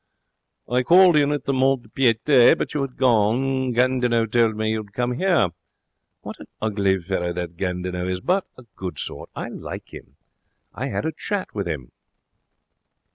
'I 0.67 0.81
called 0.81 1.15
in 1.15 1.31
at 1.31 1.43
the 1.45 1.53
mont 1.53 1.83
de 1.83 1.89
piete 1.89 2.57
but 2.57 2.73
you 2.73 2.81
had 2.81 2.97
gone. 2.97 3.71
Gandinot 3.71 4.31
told 4.31 4.55
me 4.55 4.71
you 4.71 4.77
had 4.77 4.93
come 4.93 5.11
here. 5.13 5.49
What 6.21 6.39
an 6.39 6.47
ugly 6.59 6.99
fellow 6.99 7.31
that 7.33 7.55
Gandinot 7.55 8.07
is! 8.09 8.19
But 8.19 8.47
a 8.57 8.63
good 8.75 8.97
sort. 8.97 9.29
I 9.35 9.49
like 9.49 9.93
him. 9.93 10.15
I 10.73 10.87
had 10.87 11.05
a 11.05 11.11
chat 11.11 11.53
with 11.53 11.67
him.' 11.67 11.91